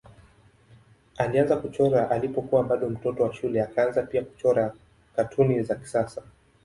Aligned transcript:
Alianza 1.17 1.57
kuchora 1.57 2.09
alipokuwa 2.09 2.63
bado 2.63 2.89
mtoto 2.89 3.23
wa 3.23 3.33
shule 3.33 3.61
akaanza 3.61 4.03
pia 4.03 4.23
kuchora 4.23 4.73
katuni 5.15 5.63
za 5.63 5.75
kisiasa. 5.75 6.21